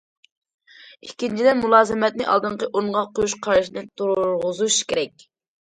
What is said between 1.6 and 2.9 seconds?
مۇلازىمەتنى ئالدىنقى